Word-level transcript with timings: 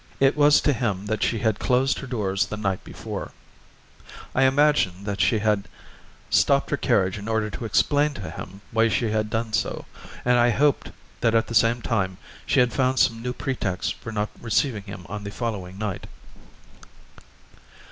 It 0.19 0.35
was 0.35 0.61
to 0.61 0.73
him 0.73 1.05
that 1.05 1.21
she 1.21 1.37
had 1.37 1.59
closed 1.59 1.99
her 1.99 2.07
doors 2.07 2.47
the 2.47 2.57
night 2.57 2.83
before; 2.83 3.33
I 4.33 4.45
imagined 4.45 5.05
that 5.05 5.21
she 5.21 5.37
had 5.37 5.67
stopped 6.31 6.71
her 6.71 6.75
carriage 6.75 7.19
in 7.19 7.27
order 7.27 7.51
to 7.51 7.65
explain 7.65 8.15
to 8.15 8.31
him 8.31 8.61
why 8.71 8.87
she 8.89 9.11
had 9.11 9.29
done 9.29 9.53
so, 9.53 9.85
and 10.25 10.39
I 10.39 10.49
hoped 10.49 10.89
that 11.19 11.35
at 11.35 11.45
the 11.45 11.53
same 11.53 11.83
time 11.83 12.17
she 12.47 12.59
had 12.61 12.73
found 12.73 12.97
some 12.97 13.21
new 13.21 13.31
pretext 13.31 13.93
for 13.93 14.11
not 14.11 14.29
receiving 14.41 14.81
him 14.85 15.05
on 15.07 15.23
the 15.23 15.29
following 15.29 15.77
night. 15.77 16.07